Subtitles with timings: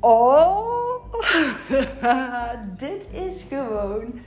[0.00, 1.04] Oh,
[2.76, 4.20] dit is gewoon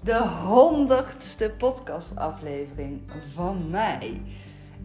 [0.00, 3.00] de honderdste podcastaflevering
[3.34, 4.22] van mij.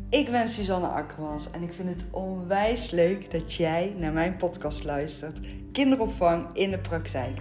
[0.09, 4.83] Ik ben Suzanne Akkermans en ik vind het onwijs leuk dat jij naar mijn podcast
[4.83, 5.47] luistert.
[5.71, 7.37] Kinderopvang in de praktijk.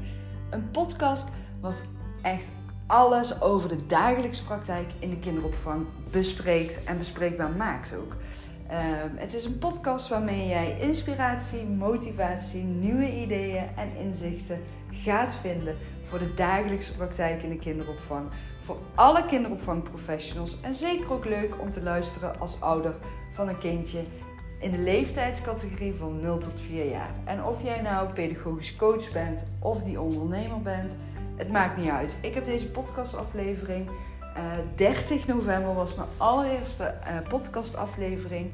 [0.51, 1.29] Een podcast
[1.61, 1.83] wat
[2.23, 2.51] echt
[2.87, 8.17] alles over de dagelijkse praktijk in de kinderopvang bespreekt en bespreekbaar maakt ook.
[8.69, 15.77] Ehm, het is een podcast waarmee jij inspiratie, motivatie, nieuwe ideeën en inzichten gaat vinden
[16.09, 18.29] voor de dagelijkse praktijk in de kinderopvang.
[18.61, 22.97] Voor alle kinderopvangprofessionals en zeker ook leuk om te luisteren als ouder
[23.33, 24.05] van een kindje
[24.61, 27.15] in de leeftijdscategorie van 0 tot 4 jaar.
[27.25, 30.97] En of jij nou pedagogisch coach bent of die ondernemer bent,
[31.37, 32.17] het maakt niet uit.
[32.23, 33.89] Ik heb deze podcastaflevering
[34.75, 38.51] 30 eh, november was mijn allereerste uh, podcastaflevering.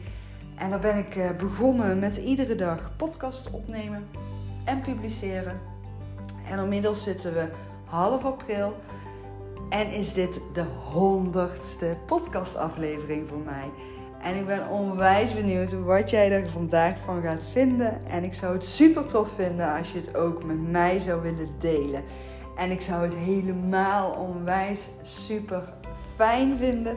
[0.57, 4.09] En daar ben ik uh, begonnen met iedere dag podcast opnemen
[4.65, 5.61] en publiceren.
[6.51, 7.49] En inmiddels zitten we
[7.85, 8.77] half april.
[9.69, 13.71] En is dit de honderdste podcastaflevering voor mij.
[14.23, 18.07] En ik ben onwijs benieuwd wat jij er vandaag van gaat vinden.
[18.07, 21.49] En ik zou het super tof vinden als je het ook met mij zou willen
[21.59, 22.03] delen.
[22.63, 25.73] En ik zou het helemaal onwijs super
[26.17, 26.97] fijn vinden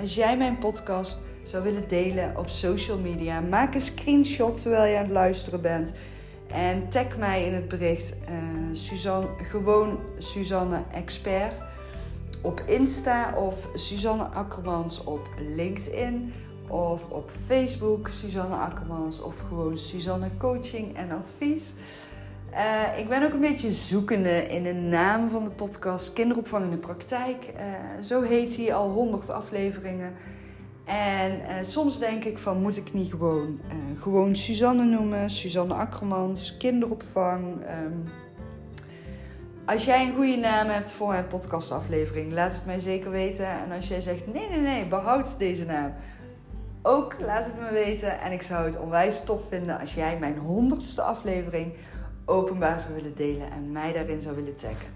[0.00, 3.40] als jij mijn podcast zou willen delen op social media.
[3.40, 5.92] Maak een screenshot terwijl je aan het luisteren bent.
[6.46, 8.36] En tag mij in het bericht uh,
[8.72, 11.52] Suzanne, gewoon Suzanne Expert
[12.42, 16.32] op Insta of Suzanne Akkermans op LinkedIn
[16.68, 21.72] of op Facebook Suzanne Akkermans of gewoon Suzanne Coaching en Advies.
[22.52, 26.70] Uh, ik ben ook een beetje zoekende in de naam van de podcast Kinderopvang in
[26.70, 27.52] de Praktijk.
[27.56, 30.12] Uh, zo heet hij al 100 afleveringen.
[30.84, 33.60] En uh, soms denk ik van moet ik niet gewoon,
[33.98, 37.44] gewoon Suzanne noemen, Suzanne Akkermans, kinderopvang.
[37.44, 38.04] Um,
[39.66, 43.46] als jij een goede naam hebt voor een podcastaflevering, laat het mij zeker weten.
[43.46, 45.92] En als jij zegt nee, nee, nee, behoud deze naam.
[46.82, 48.20] Ook laat het me weten.
[48.20, 51.72] En ik zou het onwijs tof vinden als jij mijn honderdste aflevering
[52.26, 54.88] openbaar zou willen delen en mij daarin zou willen taggen.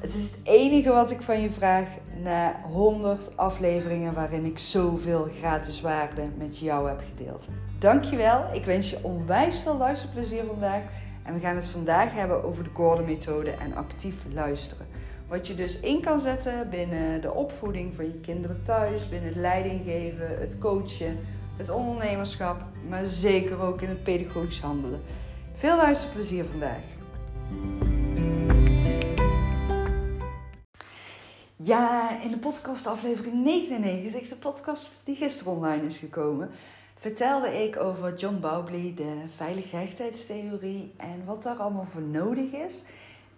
[0.00, 1.86] Het is het enige wat ik van je vraag
[2.22, 7.48] na 100 afleveringen waarin ik zoveel gratis waarde met jou heb gedeeld.
[7.78, 8.44] Dankjewel.
[8.52, 10.82] Ik wens je onwijs veel luisterplezier vandaag.
[11.22, 14.86] En we gaan het vandaag hebben over de Gordon-methode en actief luisteren.
[15.28, 19.38] Wat je dus in kan zetten binnen de opvoeding van je kinderen thuis, binnen het
[19.38, 21.18] leidinggeven, het coachen,
[21.56, 25.00] het ondernemerschap, maar zeker ook in het pedagogisch handelen.
[25.58, 26.82] Veel luisterplezier vandaag.
[31.56, 36.50] Ja, in de podcast aflevering 99, de podcast die gisteren online is gekomen,
[36.98, 42.82] vertelde ik over John Bowlby, de veiligheidstheorie en wat daar allemaal voor nodig is.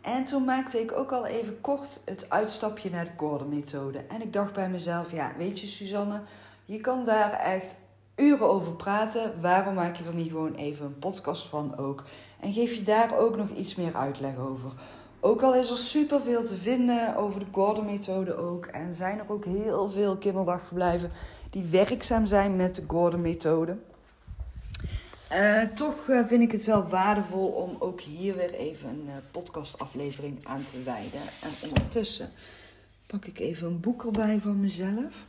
[0.01, 3.99] En toen maakte ik ook al even kort het uitstapje naar de Gordon-methode.
[3.99, 6.23] En ik dacht bij mezelf, ja, weet je Suzanne,
[6.65, 7.75] je kan daar echt
[8.21, 9.41] uren over praten.
[9.41, 12.05] Waarom maak je er niet gewoon even een podcast van ook?
[12.41, 14.73] En geef je daar ook nog iets meer uitleg over.
[15.21, 18.67] Ook al is er superveel te vinden over de Gordon-methode ook.
[18.67, 21.11] En zijn er ook heel veel kinderdagverblijven
[21.51, 23.77] die werkzaam zijn met de Gordon-methode.
[25.33, 29.13] Uh, toch uh, vind ik het wel waardevol om ook hier weer even een uh,
[29.31, 31.21] podcastaflevering aan te wijden.
[31.43, 32.31] En ondertussen
[33.07, 35.25] pak ik even een boek erbij van mezelf.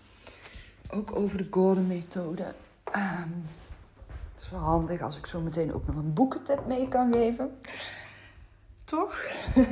[0.89, 2.53] Ook over de Gordon-methode.
[2.95, 3.45] Um,
[4.35, 7.59] het is wel handig als ik zo meteen ook nog een boekentip mee kan geven.
[8.83, 9.23] Toch?
[9.55, 9.65] um,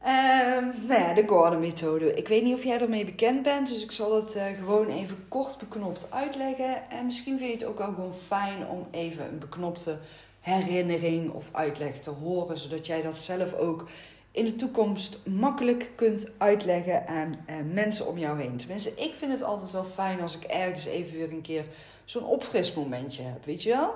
[0.88, 2.14] nou ja, de Gordon-methode.
[2.14, 5.24] Ik weet niet of jij ermee bekend bent, dus ik zal het uh, gewoon even
[5.28, 6.90] kort beknopt uitleggen.
[6.90, 9.98] En misschien vind je het ook al gewoon fijn om even een beknopte
[10.40, 13.88] herinnering of uitleg te horen, zodat jij dat zelf ook
[14.32, 18.56] in de toekomst makkelijk kunt uitleggen aan mensen om jou heen.
[18.56, 21.64] Tenminste, ik vind het altijd wel fijn als ik ergens even weer een keer
[22.04, 23.94] zo'n opfrismomentje heb, weet je wel?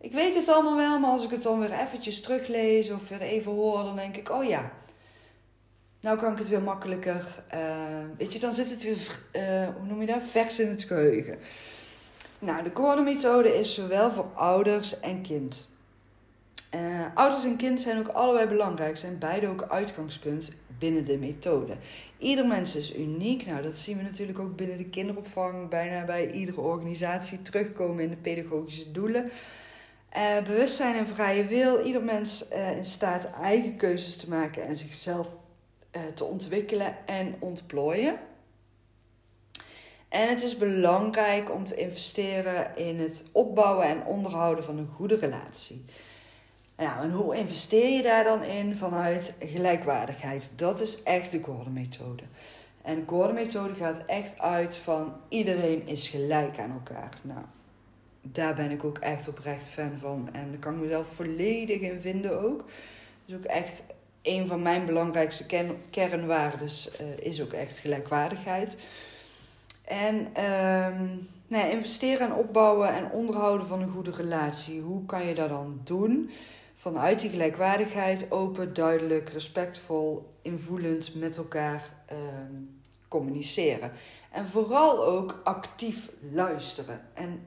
[0.00, 3.20] Ik weet het allemaal wel, maar als ik het dan weer eventjes teruglees of weer
[3.20, 4.72] even hoor, dan denk ik, oh ja,
[6.00, 7.60] nou kan ik het weer makkelijker, uh,
[8.18, 11.38] weet je, dan zit het weer, uh, hoe noem je dat, vers in het geheugen.
[12.38, 15.68] Nou, de Gordon-methode is zowel voor ouders en kind.
[16.74, 21.76] Uh, ouders en kind zijn ook allebei belangrijk, zijn beide ook uitgangspunt binnen de methode.
[22.18, 23.46] Ieder mens is uniek.
[23.46, 28.10] Nou, dat zien we natuurlijk ook binnen de kinderopvang, bijna bij iedere organisatie terugkomen in
[28.10, 29.30] de pedagogische doelen.
[30.16, 31.84] Uh, bewustzijn en vrije wil.
[31.86, 35.28] Ieder mens uh, in staat eigen keuzes te maken en zichzelf
[36.14, 38.18] te ontwikkelen en ontplooien.
[40.08, 45.16] En het is belangrijk om te investeren in het opbouwen en onderhouden van een goede
[45.16, 45.84] relatie.
[46.76, 50.52] Nou, en hoe investeer je daar dan in vanuit gelijkwaardigheid?
[50.56, 52.22] Dat is echt de Gordon-methode.
[52.82, 57.18] En de Gordon-methode gaat echt uit van iedereen is gelijk aan elkaar.
[57.22, 57.44] Nou,
[58.22, 60.28] daar ben ik ook echt oprecht fan van.
[60.32, 62.64] En daar kan ik mezelf volledig in vinden ook.
[63.24, 63.82] Dus ook echt
[64.22, 68.76] een van mijn belangrijkste kern, kernwaardes uh, is ook echt gelijkwaardigheid.
[69.84, 74.80] En um, nou investeren en opbouwen en onderhouden van een goede relatie.
[74.80, 76.30] Hoe kan je dat dan doen?
[76.82, 81.82] Vanuit die gelijkwaardigheid, open, duidelijk, respectvol, invoelend met elkaar
[82.12, 83.92] um, communiceren.
[84.30, 87.00] En vooral ook actief luisteren.
[87.14, 87.46] En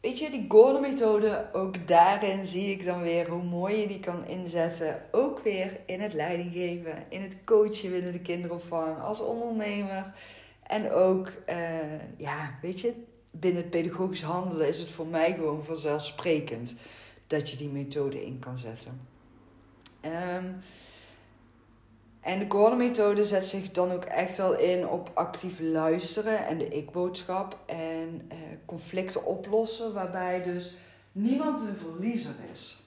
[0.00, 4.26] weet je, die Gordon-methode, ook daarin zie ik dan weer hoe mooi je die kan
[4.26, 5.02] inzetten.
[5.10, 10.12] Ook weer in het leidinggeven, in het coachen binnen de kinderopvang, als ondernemer.
[10.62, 12.94] En ook, uh, ja, weet je,
[13.30, 16.74] binnen het pedagogisch handelen is het voor mij gewoon vanzelfsprekend
[17.28, 19.00] dat je die methode in kan zetten.
[20.04, 20.56] Um,
[22.20, 26.68] en de Gordon-methode zet zich dan ook echt wel in op actief luisteren en de
[26.68, 30.76] ik-boodschap en eh, conflicten oplossen, waarbij dus
[31.12, 32.82] niemand een verliezer is.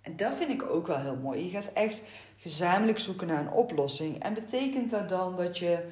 [0.00, 1.44] En dat vind ik ook wel heel mooi.
[1.44, 2.02] Je gaat echt
[2.36, 4.22] gezamenlijk zoeken naar een oplossing.
[4.22, 5.84] En betekent dat dan dat je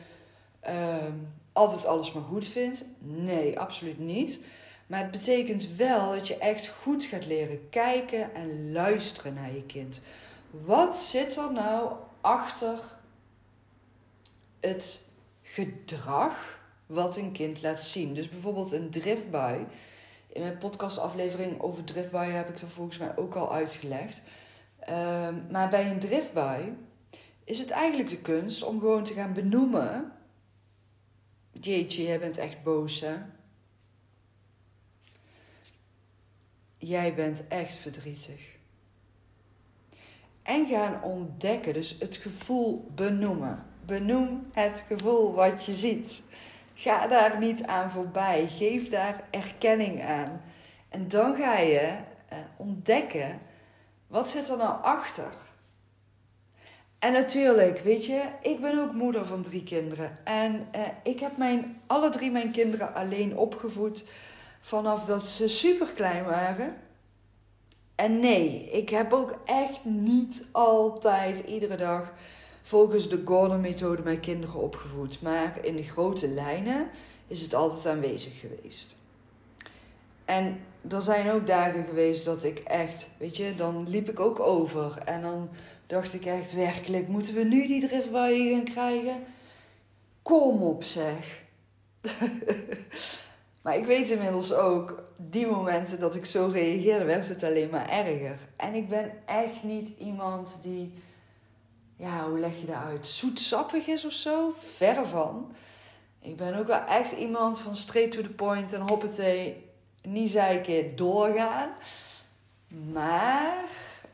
[0.60, 1.12] ehm,
[1.52, 2.84] altijd alles maar goed vindt?
[2.98, 4.40] Nee, absoluut niet.
[4.88, 9.62] Maar het betekent wel dat je echt goed gaat leren kijken en luisteren naar je
[9.62, 10.00] kind.
[10.50, 12.78] Wat zit er nou achter
[14.60, 15.08] het
[15.42, 18.14] gedrag wat een kind laat zien.
[18.14, 19.66] Dus bijvoorbeeld een driftbui.
[20.26, 24.22] In mijn podcastaflevering over driftbuien heb ik dat volgens mij ook al uitgelegd.
[24.78, 26.76] Ehm, maar bij een driftbui
[27.44, 30.12] is het eigenlijk de kunst om gewoon te gaan benoemen.
[31.52, 33.16] Jeetje, jij bent echt boos hè.
[36.78, 38.56] Jij bent echt verdrietig
[40.48, 41.72] en gaan ontdekken.
[41.72, 43.64] Dus het gevoel benoemen.
[43.84, 46.22] Benoem het gevoel wat je ziet.
[46.74, 48.48] Ga daar niet aan voorbij.
[48.48, 50.40] Geef daar erkenning aan.
[50.88, 51.96] En dan ga je
[52.28, 53.38] eh, ontdekken
[54.06, 55.32] wat zit er nou achter.
[56.98, 60.18] En natuurlijk, weet je, ik ben ook moeder van drie kinderen.
[60.24, 64.04] En eh, ik heb mijn, alle drie mijn kinderen alleen opgevoed
[64.68, 66.76] vanaf dat ze super klein waren.
[67.94, 72.12] En nee, ik heb ook echt niet altijd iedere dag
[72.62, 75.22] volgens de Gordon-methode mijn kinderen opgevoed.
[75.22, 76.88] Maar in de grote lijnen
[77.26, 78.96] is het altijd aanwezig geweest.
[80.24, 84.40] En er zijn ook dagen geweest dat ik echt, weet je, dan liep ik ook
[84.40, 84.98] over.
[85.04, 85.48] En dan
[85.86, 89.24] dacht ik echt werkelijk, moeten we nu die driftbuien gaan krijgen?
[90.22, 91.42] Kom op zeg.
[93.62, 97.88] Maar ik weet inmiddels ook, die momenten dat ik zo reageerde, werd het alleen maar
[97.88, 98.38] erger.
[98.56, 100.92] En ik ben echt niet iemand die,
[101.96, 104.54] ja, hoe leg je dat uit, zoetsappig is of zo.
[104.58, 105.52] Verre van.
[106.20, 109.64] Ik ben ook wel echt iemand van straight to the point en hoppatee,
[110.02, 111.70] niet zeiken, doorgaan.
[112.92, 113.64] Maar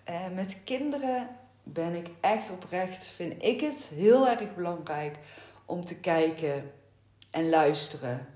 [0.04, 1.28] eh, met kinderen
[1.62, 5.16] ben ik echt oprecht, vind ik het heel erg belangrijk
[5.64, 6.72] om te kijken
[7.30, 8.33] en luisteren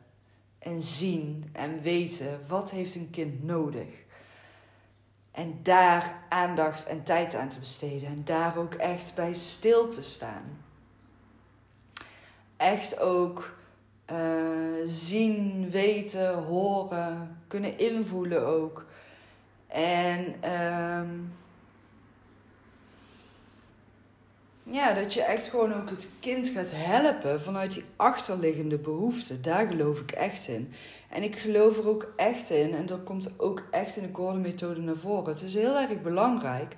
[0.69, 3.89] en zien en weten wat heeft een kind nodig.
[5.31, 8.09] En daar aandacht en tijd aan te besteden.
[8.09, 10.59] En daar ook echt bij stil te staan.
[12.57, 13.57] Echt ook
[14.13, 14.17] uh,
[14.85, 18.87] zien, weten, horen, kunnen invoelen ook.
[19.67, 21.01] En uh,
[24.71, 29.43] Ja, dat je echt gewoon ook het kind gaat helpen vanuit die achterliggende behoeften.
[29.43, 30.73] Daar geloof ik echt in.
[31.11, 34.81] En ik geloof er ook echt in, en dat komt ook echt in de Gordon-methode
[34.81, 35.33] naar voren.
[35.33, 36.77] Het is heel erg belangrijk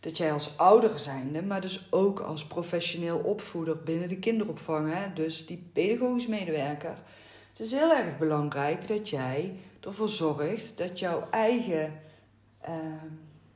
[0.00, 5.12] dat jij als ouder zijnde, maar dus ook als professioneel opvoeder binnen de kinderopvang, hè,
[5.12, 6.96] dus die pedagogisch medewerker.
[7.50, 12.00] Het is heel erg belangrijk dat jij ervoor zorgt dat jouw eigen
[12.68, 12.74] uh,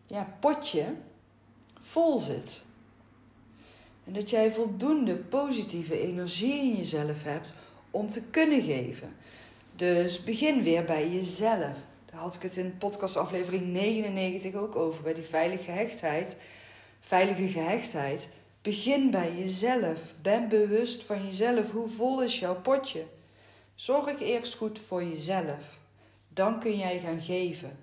[0.07, 0.85] ja, potje
[1.81, 2.63] vol zit.
[4.11, 7.53] En dat jij voldoende positieve energie in jezelf hebt
[7.91, 9.17] om te kunnen geven.
[9.77, 11.77] Dus begin weer bij jezelf.
[12.05, 16.37] Daar had ik het in podcastaflevering 99 ook over, bij die veilige gehechtheid.
[17.01, 18.29] Veilige gehechtheid.
[18.63, 20.15] Begin bij jezelf.
[20.23, 21.71] Ben bewust van jezelf.
[21.71, 23.05] Hoe vol is jouw potje?
[23.75, 25.79] Zorg eerst goed voor jezelf.
[26.29, 27.79] Dan kun jij gaan geven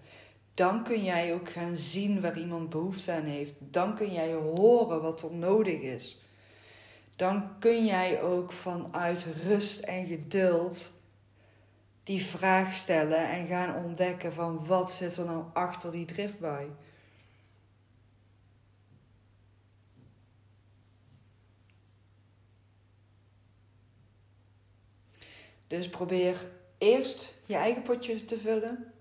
[0.57, 3.53] dan kun jij ook gaan zien waar iemand behoefte aan heeft.
[3.59, 6.21] Dan kun jij horen wat er nodig is.
[7.15, 10.91] Dan kun jij ook vanuit rust en geduld
[12.03, 16.71] die vraag stellen en gaan ontdekken van wat zit er nou achter die driftbui.
[25.67, 28.91] Dus probeer eerst je eigen potje te vullen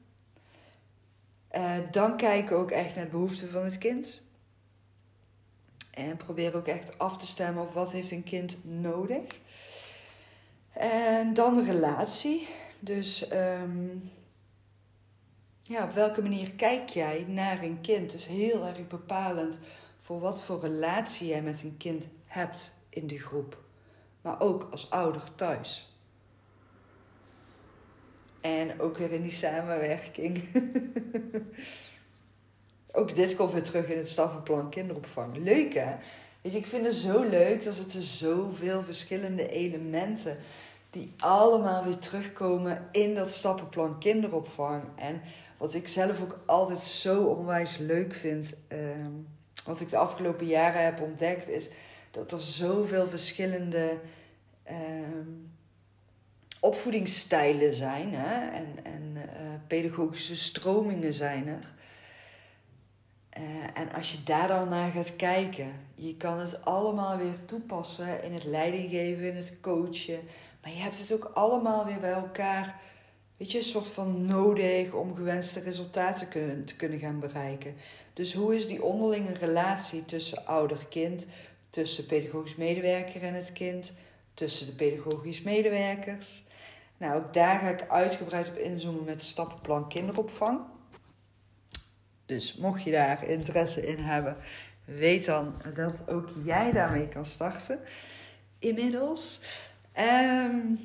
[1.56, 4.20] uh, dan kijken ook echt naar de behoeften van het kind.
[5.90, 9.22] En probeer ook echt af te stemmen op wat heeft een kind nodig.
[10.72, 12.48] En dan de relatie.
[12.80, 14.10] Dus um,
[15.60, 18.14] ja, op welke manier kijk jij naar een kind?
[18.14, 19.58] Is heel erg bepalend
[20.00, 23.62] voor wat voor relatie jij met een kind hebt in de groep.
[24.20, 25.95] Maar ook als ouder thuis.
[28.46, 30.42] En ook weer in die samenwerking.
[32.92, 35.36] ook dit komt weer terug in het stappenplan kinderopvang.
[35.36, 35.96] Leuk hè?
[36.40, 37.64] Weet je, ik vind het zo leuk.
[37.64, 40.36] Er zitten zoveel verschillende elementen
[40.90, 44.82] die allemaal weer terugkomen in dat stappenplan kinderopvang.
[44.96, 45.20] En
[45.56, 49.12] wat ik zelf ook altijd zo onwijs leuk vind, ehm,
[49.64, 51.68] wat ik de afgelopen jaren heb ontdekt, is
[52.10, 53.98] dat er zoveel verschillende
[54.62, 55.45] ehm,
[56.76, 58.56] opvoedingsstijlen zijn hè?
[58.56, 59.22] en, en uh,
[59.66, 61.74] pedagogische stromingen zijn er.
[63.38, 63.42] Uh,
[63.74, 68.34] en als je daar dan naar gaat kijken, je kan het allemaal weer toepassen in
[68.34, 70.20] het leidinggeven, in het coachen.
[70.62, 72.80] Maar je hebt het ook allemaal weer bij elkaar,
[73.36, 77.74] weet je, een soort van nodig om gewenste resultaten kunnen, te kunnen gaan bereiken.
[78.12, 81.26] Dus hoe is die onderlinge relatie tussen ouder-kind,
[81.70, 83.92] tussen pedagogisch medewerker en het kind,
[84.34, 86.45] tussen de pedagogisch medewerkers?
[86.98, 90.60] Nou, ook daar ga ik uitgebreid op inzoomen met stappenplan kinderopvang.
[92.26, 94.36] Dus mocht je daar interesse in hebben,
[94.84, 97.78] weet dan dat ook jij daarmee kan starten.
[98.58, 99.40] Inmiddels.
[99.98, 100.78] Um,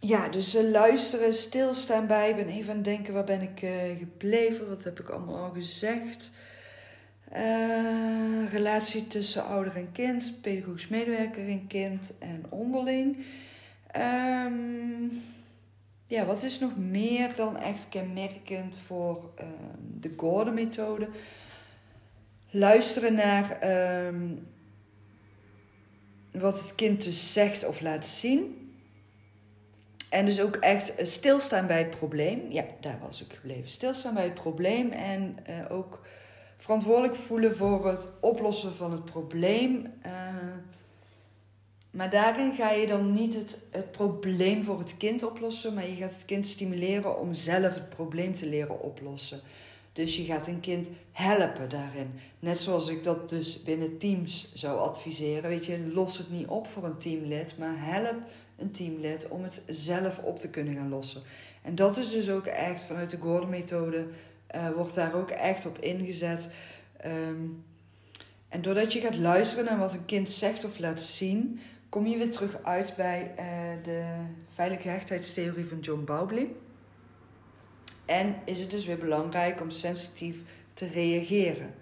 [0.00, 2.30] ja, dus uh, luisteren, stilstaan bij.
[2.30, 4.68] Ik ben even aan het denken, waar ben ik uh, gebleven?
[4.68, 6.32] Wat heb ik allemaal al gezegd?
[7.32, 13.24] Uh, relatie tussen ouder en kind, pedagogisch medewerker en kind en onderling.
[13.96, 15.22] Um,
[16.06, 21.08] ja, wat is nog meer dan echt kenmerkend voor um, de Gordon-methode?
[22.50, 23.58] Luisteren naar
[24.06, 24.46] um,
[26.32, 28.58] wat het kind dus zegt of laat zien.
[30.10, 32.40] En dus ook echt stilstaan bij het probleem.
[32.50, 33.68] Ja, daar was ik gebleven.
[33.68, 36.06] Stilstaan bij het probleem en uh, ook
[36.64, 39.92] verantwoordelijk voelen voor het oplossen van het probleem.
[40.06, 40.12] Uh,
[41.90, 45.94] maar daarin ga je dan niet het, het probleem voor het kind oplossen, maar je
[45.94, 49.40] gaat het kind stimuleren om zelf het probleem te leren oplossen.
[49.92, 52.10] Dus je gaat een kind helpen daarin.
[52.38, 55.50] Net zoals ik dat dus binnen teams zou adviseren.
[55.50, 58.16] Weet je, los het niet op voor een teamlid, maar help
[58.56, 61.22] een teamlid om het zelf op te kunnen gaan lossen.
[61.62, 64.06] En dat is dus ook echt vanuit de Gordon-methode,
[64.54, 66.50] uh, wordt daar ook echt op ingezet.
[67.06, 67.64] Um,
[68.48, 72.16] en doordat je gaat luisteren naar wat een kind zegt of laat zien, kom je
[72.18, 73.44] weer terug uit bij uh,
[73.84, 74.04] de
[74.54, 76.46] veilige hechtheidstheorie van John Bowlby.
[78.04, 80.36] En is het dus weer belangrijk om sensitief
[80.74, 81.74] te reageren.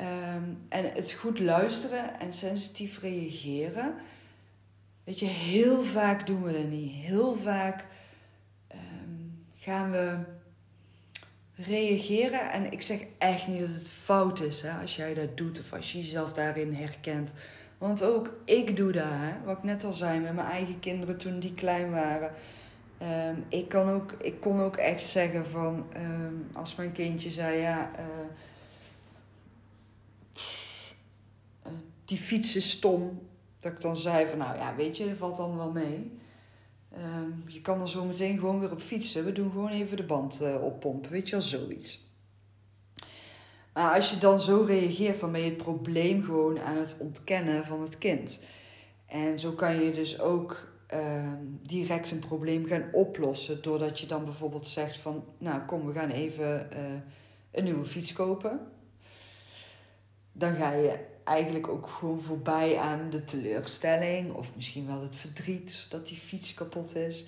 [0.00, 3.94] Um, en het goed luisteren en sensitief reageren.
[5.04, 6.92] Weet je, heel vaak doen we dat niet.
[6.92, 7.84] Heel vaak
[8.72, 10.18] um, gaan we
[11.56, 12.50] reageren.
[12.50, 15.72] En ik zeg echt niet dat het fout is hè, als jij dat doet of
[15.72, 17.34] als je jezelf daarin herkent.
[17.78, 19.44] Want ook ik doe dat, hè?
[19.44, 22.32] wat ik net al zei met mijn eigen kinderen toen die klein waren.
[23.02, 27.60] Um, ik, kan ook, ik kon ook echt zeggen van, um, als mijn kindje zei,
[27.60, 28.04] ja, uh,
[32.04, 33.20] die fiets is stom.
[33.60, 36.18] Dat ik dan zei van, nou ja, weet je, dat valt dan wel mee.
[36.98, 39.24] Um, je kan er zo meteen gewoon weer op fietsen.
[39.24, 42.04] We doen gewoon even de band uh, oppompen, weet je wel, zoiets.
[43.72, 47.64] Maar als je dan zo reageert, dan ben je het probleem gewoon aan het ontkennen
[47.64, 48.40] van het kind.
[49.06, 53.62] En zo kan je dus ook uh, direct een probleem gaan oplossen.
[53.62, 56.78] Doordat je dan bijvoorbeeld zegt van, nou kom, we gaan even uh,
[57.50, 58.60] een nieuwe fiets kopen.
[60.32, 65.86] Dan ga je eigenlijk ook gewoon voorbij aan de teleurstelling of misschien wel het verdriet
[65.90, 67.26] dat die fiets kapot is.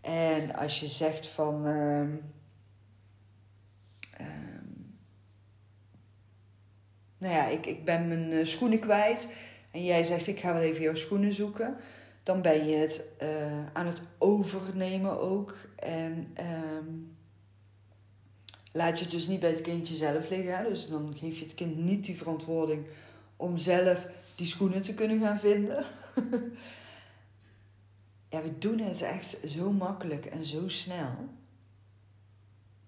[0.00, 1.66] En als je zegt van.
[1.66, 2.06] Uh,
[7.18, 9.28] nou ja, ik, ik ben mijn uh, schoenen kwijt.
[9.70, 11.76] En jij zegt, ik ga wel even jouw schoenen zoeken.
[12.22, 15.56] Dan ben je het uh, aan het overnemen ook.
[15.76, 16.34] En
[16.76, 17.16] um,
[18.72, 20.64] laat je het dus niet bij het kindje zelf liggen.
[20.64, 22.86] Dus dan geef je het kind niet die verantwoording
[23.38, 25.84] om zelf die schoenen te kunnen gaan vinden.
[28.30, 31.14] ja, we doen het echt zo makkelijk en zo snel.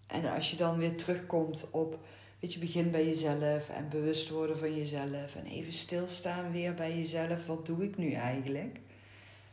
[0.06, 1.98] En als je dan weer terugkomt op
[2.40, 5.34] Weet je, begin bij jezelf en bewust worden van jezelf.
[5.34, 7.46] En even stilstaan weer bij jezelf.
[7.46, 8.80] Wat doe ik nu eigenlijk?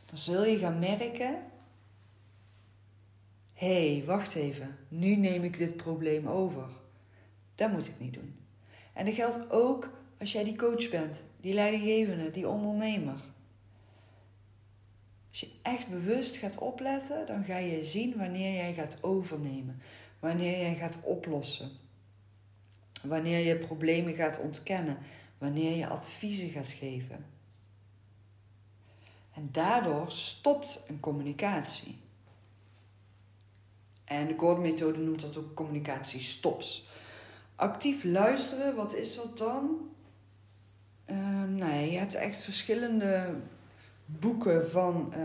[0.08, 1.36] dan zul je gaan merken:
[3.52, 6.68] hé, hey, wacht even, nu neem ik dit probleem over.
[7.54, 8.36] Dat moet ik niet doen.
[8.92, 9.90] En dat geldt ook
[10.20, 13.20] als jij die coach bent, die leidinggevende, die ondernemer.
[15.28, 19.80] Als je echt bewust gaat opletten, dan ga je zien wanneer jij gaat overnemen,
[20.18, 21.70] wanneer jij gaat oplossen,
[23.02, 24.98] wanneer je problemen gaat ontkennen,
[25.38, 27.26] wanneer je adviezen gaat geven.
[29.34, 31.98] En daardoor stopt een communicatie.
[34.04, 36.86] En de Gordon-methode noemt dat ook communicatiestops.
[37.54, 39.90] Actief luisteren, wat is dat dan?
[41.48, 43.34] Nou ja, je hebt echt verschillende
[44.06, 45.16] boeken van uh,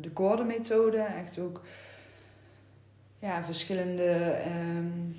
[0.00, 0.98] de Gordon-methode.
[0.98, 1.62] Echt ook
[3.18, 4.36] ja, verschillende
[4.76, 5.16] um,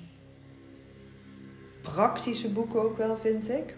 [1.80, 3.74] praktische boeken ook wel, vind ik.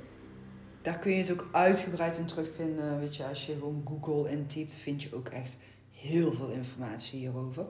[0.82, 2.98] Daar kun je het ook uitgebreid in terugvinden.
[2.98, 5.56] Weet je, als je gewoon Google intypt, vind je ook echt
[5.92, 7.66] heel veel informatie hierover.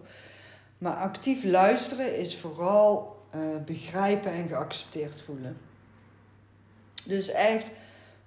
[0.78, 5.56] Maar actief luisteren is vooral uh, begrijpen en geaccepteerd voelen.
[7.04, 7.72] Dus echt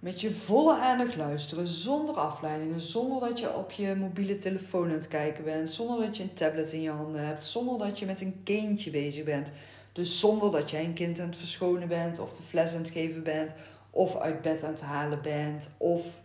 [0.06, 4.94] met je volle aandacht luisteren, zonder afleidingen, zonder dat je op je mobiele telefoon aan
[4.94, 8.06] het kijken bent, zonder dat je een tablet in je handen hebt, zonder dat je
[8.06, 9.52] met een kindje bezig bent.
[9.92, 12.90] Dus zonder dat jij een kind aan het verschonen bent, of de fles aan het
[12.90, 13.54] geven bent,
[13.90, 16.22] of uit bed aan het halen bent, of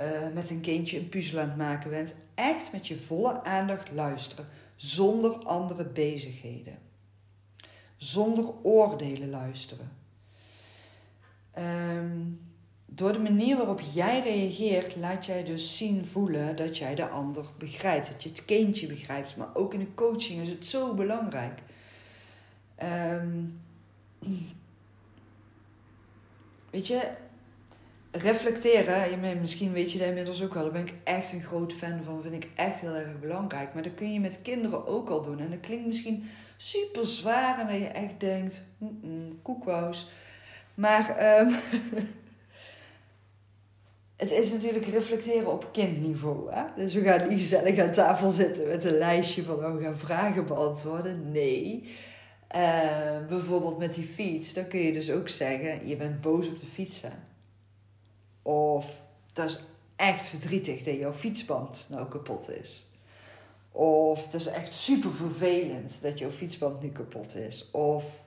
[0.00, 2.14] uh, met een kindje een puzzel aan het maken bent.
[2.34, 6.78] Echt met je volle aandacht luisteren, zonder andere bezigheden.
[7.96, 9.96] Zonder oordelen luisteren.
[11.58, 12.47] Um,
[12.98, 17.44] door de manier waarop jij reageert, laat jij dus zien, voelen dat jij de ander
[17.58, 18.10] begrijpt.
[18.12, 19.36] Dat je het kindje begrijpt.
[19.36, 21.60] Maar ook in de coaching is het zo belangrijk.
[22.82, 23.60] Um,
[26.70, 27.10] weet je,
[28.10, 32.02] reflecteren, misschien weet je dat inmiddels ook wel, daar ben ik echt een groot fan
[32.04, 33.74] van, vind ik echt heel erg belangrijk.
[33.74, 35.38] Maar dat kun je met kinderen ook al doen.
[35.38, 36.24] En dat klinkt misschien
[36.56, 39.40] super zwaar en dat je echt denkt, mm.
[40.74, 41.54] Maar um,
[44.18, 46.52] het is natuurlijk reflecteren op kindniveau.
[46.52, 46.64] Hè?
[46.76, 50.46] Dus we gaan niet gezellig aan tafel zitten met een lijstje van we gaan vragen
[50.46, 51.32] beantwoorden.
[51.32, 51.88] Nee.
[52.56, 56.60] Uh, bijvoorbeeld met die fiets, dan kun je dus ook zeggen: je bent boos op
[56.60, 57.12] de fietsen.
[58.42, 59.02] Of
[59.32, 59.64] dat is
[59.96, 62.86] echt verdrietig dat jouw fietsband nou kapot is.
[63.72, 67.70] Of het is echt super vervelend dat jouw fietsband nu kapot is.
[67.70, 68.22] Of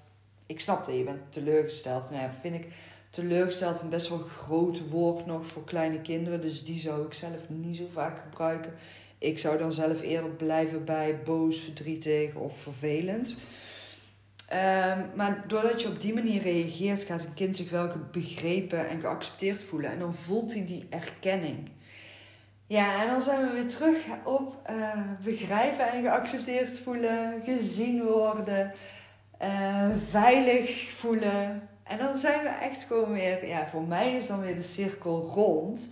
[0.46, 2.10] ik snap dat je bent teleurgesteld.
[2.10, 2.68] Nou vind ik
[3.12, 6.42] teleurgesteld een best wel groot woord nog voor kleine kinderen.
[6.42, 8.74] Dus die zou ik zelf niet zo vaak gebruiken.
[9.18, 13.38] Ik zou dan zelf eerder blijven bij boos, verdrietig of vervelend.
[14.54, 19.00] Um, maar doordat je op die manier reageert, gaat een kind zich wel begrepen en
[19.00, 19.92] geaccepteerd voelen.
[19.92, 21.70] En dan voelt hij die erkenning.
[22.68, 28.74] Ja, en dan zijn we weer terug op uh, begrijpen en geaccepteerd voelen, gezien worden,
[29.42, 34.42] uh, veilig voelen, en dan zijn we echt gewoon weer, ja, voor mij is dan
[34.42, 35.88] weer de cirkel rond.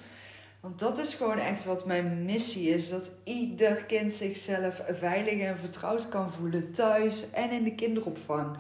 [0.60, 5.58] Want dat is gewoon echt wat mijn missie is: dat ieder kind zichzelf veilig en
[5.58, 8.58] vertrouwd kan voelen thuis en in de kinderopvang.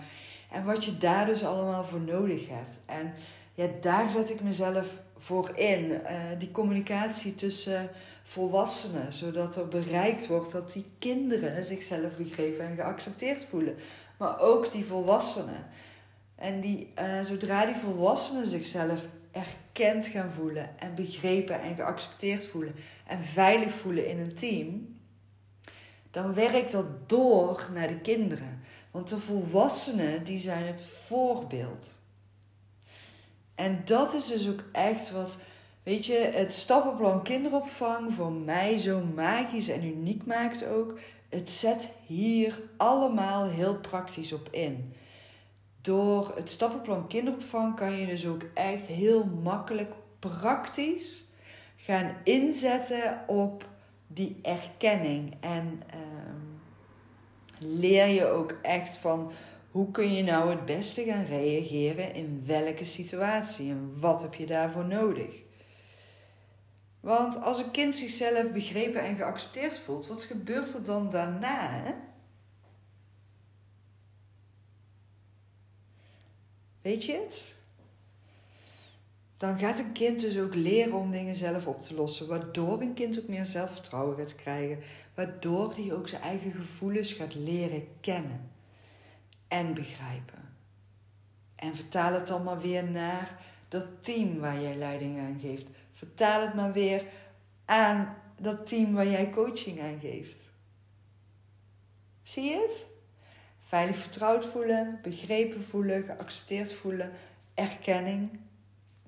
[0.52, 2.80] En wat je daar dus allemaal voor nodig hebt.
[2.86, 3.14] En
[3.54, 5.90] ja, daar zet ik mezelf voor in.
[5.90, 6.00] Uh,
[6.38, 7.90] die communicatie tussen
[8.24, 13.76] volwassenen, zodat er bereikt wordt dat die kinderen zichzelf begrepen en geaccepteerd voelen.
[14.18, 15.66] Maar ook die volwassenen.
[16.40, 22.76] En die, uh, zodra die volwassenen zichzelf erkend gaan voelen en begrepen en geaccepteerd voelen
[23.08, 24.98] en veilig voelen in een team,
[26.12, 28.62] dan werkt dat door naar de kinderen.
[28.92, 31.88] Want de volwassenen die zijn het voorbeeld.
[33.56, 35.38] En dat is dus ook echt wat,
[35.84, 41.00] weet je, het stappenplan kinderopvang voor mij zo magisch en uniek maakt ook.
[41.30, 44.94] Het zet hier allemaal heel praktisch op in
[45.90, 51.26] door het stappenplan kinderopvang kan je dus ook echt heel makkelijk praktisch
[51.76, 53.66] gaan inzetten op
[54.08, 55.38] die erkenning.
[55.40, 56.40] En ehm,
[57.58, 59.32] leer je ook echt van
[59.72, 64.46] hoe kun je nou het beste gaan reageren in welke situatie en wat heb je
[64.46, 65.42] daarvoor nodig.
[67.00, 71.70] Want als een kind zichzelf begrepen en geaccepteerd voelt, wat gebeurt er dan daarna?
[71.70, 71.92] Hè?
[76.90, 77.56] Weet je het?
[79.38, 82.94] Dan gaat een kind dus ook leren om dingen zelf op te lossen, waardoor een
[82.94, 84.80] kind ook meer zelfvertrouwen gaat krijgen,
[85.14, 88.52] waardoor hij ook zijn eigen gevoelens gaat leren kennen
[89.48, 90.56] en begrijpen.
[91.56, 95.70] En vertaal het dan maar weer naar dat team waar jij leiding aan geeft.
[95.94, 97.06] Vertaal het maar weer
[97.66, 100.52] aan dat team waar jij coaching aan geeft.
[102.24, 102.99] Zie je het?
[103.70, 107.12] Veilig vertrouwd voelen, begrepen voelen, geaccepteerd voelen,
[107.54, 108.40] erkenning.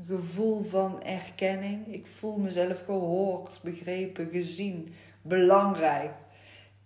[0.07, 1.87] gevoel van erkenning.
[1.87, 6.11] Ik voel mezelf gehoord, begrepen, gezien, belangrijk.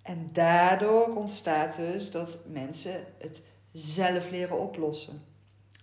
[0.01, 5.21] En daardoor ontstaat dus dat mensen het zelf leren oplossen.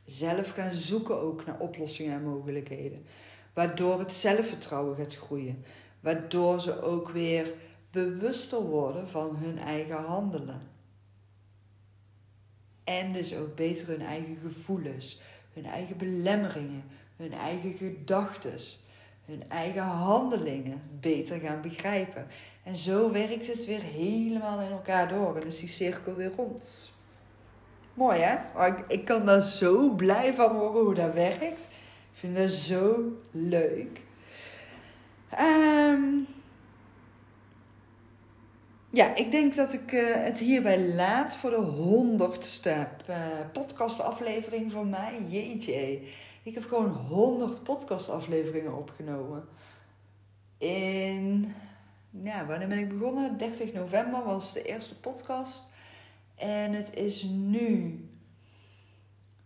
[0.05, 3.07] Zelf gaan zoeken ook naar oplossingen en mogelijkheden.
[3.55, 5.65] Waardoor het zelfvertrouwen gaat groeien.
[6.01, 7.53] Waardoor ze ook weer
[7.91, 10.72] bewuster worden van hun eigen handelen.
[13.01, 15.21] En dus ook beter hun eigen gevoelens,
[15.53, 16.85] hun eigen belemmeringen,
[17.17, 18.59] hun eigen gedachten,
[19.25, 22.27] hun eigen handelingen beter gaan begrijpen.
[22.63, 26.93] En zo werkt het weer helemaal in elkaar door en is die cirkel weer rond.
[27.95, 28.37] Mooi hè?
[28.57, 31.69] Oh, ik, ik kan daar zo blij van worden hoe dat werkt.
[32.13, 34.01] Ik vind dat zo leuk.
[35.41, 36.27] Um,
[38.93, 43.17] ja, ik denk dat ik uh, het hierbij laat voor de honderdste uh,
[43.53, 45.25] podcastaflevering van mij.
[45.29, 46.01] Jeetje,
[46.43, 49.45] ik heb gewoon honderd podcastafleveringen opgenomen.
[50.59, 51.55] In,
[52.11, 53.39] ja, wanneer ben ik begonnen?
[53.39, 55.63] 30 november was de eerste podcast.
[56.35, 58.01] En het is nu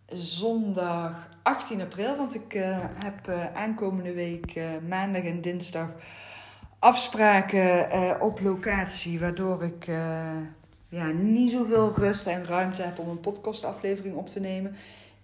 [0.05, 5.89] zondag 18 april, want ik uh, heb aankomende week maandag en dinsdag
[6.79, 9.97] afspraken uh, op locatie, waardoor ik uh,
[10.89, 14.75] ja, niet zoveel rust en ruimte heb om een podcastaflevering op te nemen.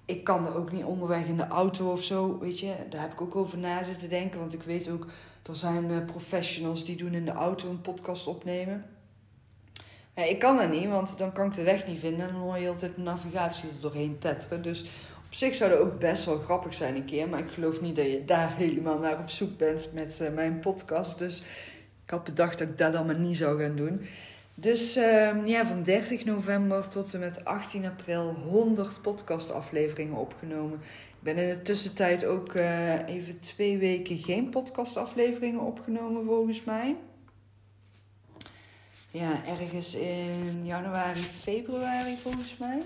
[0.05, 2.75] Ik kan er ook niet onderweg in de auto of zo, weet je.
[2.89, 5.05] Daar heb ik ook over na zitten denken, want ik weet ook,
[5.49, 8.85] er zijn uh, professionals die doen in de auto een podcast opnemen.
[10.15, 12.57] Ik kan dat niet, want dan kan ik de weg niet vinden en dan hoor
[12.57, 14.61] je altijd de navigatie er doorheen tetteren.
[14.61, 14.85] Dus
[15.33, 17.29] op zich zou dat ook best wel grappig zijn een keer.
[17.29, 20.59] Maar ik geloof niet dat je daar helemaal naar op zoek bent met uh, mijn
[20.59, 21.19] podcast.
[21.19, 21.39] Dus
[22.03, 24.01] ik had bedacht dat ik dat allemaal niet zou gaan doen.
[24.55, 30.79] Dus uh, ja, van 30 november tot en met 18 april 100 podcastafleveringen opgenomen.
[31.09, 36.95] Ik ben in de tussentijd ook uh, even twee weken geen podcastafleveringen opgenomen volgens mij.
[39.11, 42.81] Ja, ergens in januari, februari volgens mij.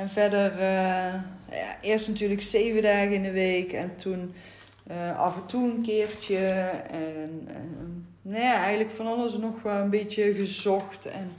[0.00, 1.14] En verder, uh,
[1.50, 4.34] ja, eerst natuurlijk zeven dagen in de week en toen
[4.90, 6.36] uh, af en toe een keertje.
[6.90, 11.32] En, en nou ja, eigenlijk van alles nog wel een beetje gezocht en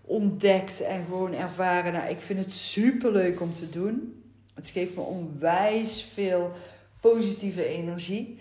[0.00, 1.92] ontdekt en gewoon ervaren.
[1.92, 4.22] Nou, ik vind het super leuk om te doen.
[4.54, 6.52] Het geeft me onwijs veel
[7.00, 8.38] positieve energie.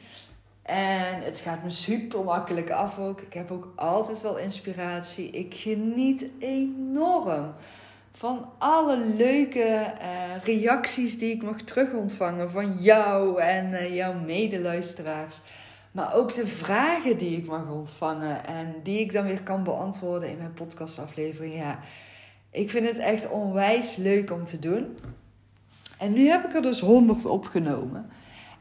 [0.62, 3.22] En het gaat me super makkelijk af ook.
[3.22, 5.30] Ik heb ook altijd wel inspiratie.
[5.30, 7.54] Ik geniet enorm
[8.22, 15.42] van alle leuke uh, reacties die ik mag terugontvangen van jou en uh, jouw medeluisteraars.
[15.92, 20.30] Maar ook de vragen die ik mag ontvangen en die ik dan weer kan beantwoorden
[20.30, 21.54] in mijn podcastaflevering.
[21.54, 21.80] Ja,
[22.52, 24.98] ik vind het echt onwijs leuk om te doen.
[25.98, 28.10] En nu heb ik er dus 100 opgenomen.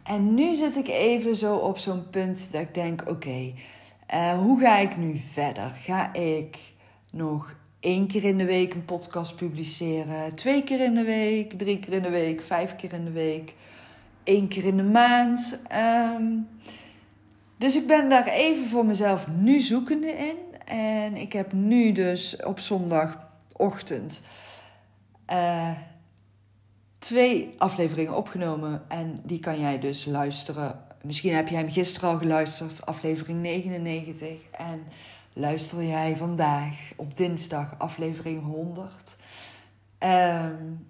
[0.03, 3.53] En nu zit ik even zo op zo'n punt dat ik denk: oké,
[4.15, 5.73] uh, hoe ga ik nu verder?
[5.75, 6.59] Ga ik
[7.13, 11.79] nog één keer in de week een podcast publiceren, twee keer in de week, drie
[11.79, 13.55] keer in de week, vijf keer in de week,
[14.23, 15.61] één keer in de maand.
[16.17, 16.49] Um,
[17.57, 20.37] dus ik ben daar even voor mezelf nu zoekende in.
[20.65, 24.21] En ik heb nu dus op zondagochtend
[25.33, 25.71] uh,
[26.99, 28.83] twee afleveringen opgenomen.
[28.89, 30.81] En die kan jij dus luisteren.
[31.03, 34.29] Misschien heb jij hem gisteren al geluisterd, aflevering 99.
[34.51, 34.83] En
[35.33, 39.17] luister jij vandaag op dinsdag aflevering 100.
[39.99, 40.89] Um,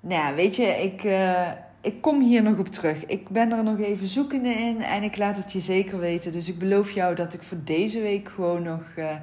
[0.00, 3.06] nou ja, weet je, ik, uh, ik kom hier nog op terug.
[3.06, 6.32] Ik ben er nog even zoekende in en ik laat het je zeker weten.
[6.32, 9.14] Dus ik beloof jou dat ik voor deze week gewoon nog uh,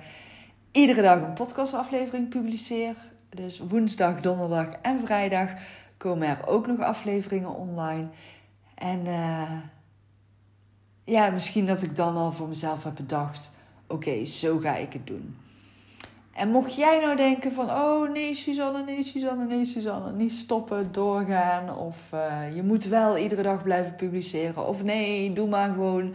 [0.72, 2.96] iedere dag een podcastaflevering publiceer.
[3.30, 5.50] Dus woensdag, donderdag en vrijdag
[5.98, 8.08] komen er ook nog afleveringen online.
[8.76, 9.52] En uh,
[11.08, 13.52] ja, misschien dat ik dan al voor mezelf heb bedacht:
[13.88, 15.38] oké, zo ga ik het doen.
[16.34, 20.92] En mocht jij nou denken van, oh nee Suzanne, nee Suzanne, nee Suzanne, niet stoppen,
[20.92, 21.78] doorgaan.
[21.78, 24.68] Of uh, je moet wel iedere dag blijven publiceren.
[24.68, 26.14] Of nee, doe maar gewoon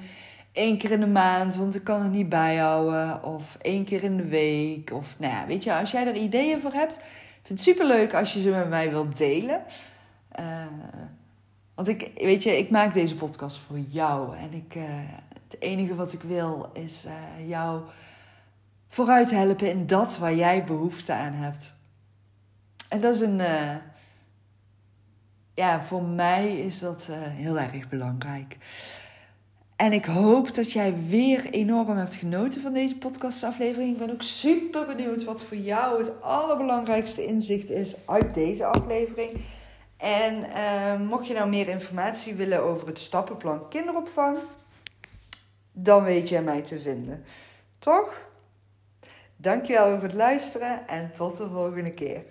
[0.52, 3.24] één keer in de maand, want ik kan het niet bijhouden.
[3.24, 4.92] Of één keer in de week.
[4.92, 6.94] Of nou ja, weet je, als jij er ideeën voor hebt,
[7.42, 9.62] vind het super leuk als je ze met mij wilt delen.
[10.40, 10.64] Uh,
[11.74, 14.37] want ik, weet je, ik maak deze podcast voor jou.
[14.37, 14.85] En ik, uh,
[15.32, 17.82] het enige wat ik wil is uh, jou
[18.88, 21.74] vooruit helpen in dat waar jij behoefte aan hebt.
[22.88, 23.38] En dat is een.
[23.38, 23.74] Uh,
[25.54, 28.56] ja, voor mij is dat heel erg belangrijk.
[29.82, 33.92] En ik hoop dat jij weer enorm hebt genoten van deze podcastaflevering.
[33.92, 39.30] Ik ben ook super benieuwd wat voor jou het allerbelangrijkste inzicht is uit deze aflevering.
[40.02, 44.38] En uh, mocht je nou meer informatie willen over het stappenplan kinderopvang,
[45.72, 47.24] dan weet jij mij te vinden.
[47.78, 48.30] Toch?
[49.36, 52.22] Dankjewel voor het luisteren en tot de volgende keer.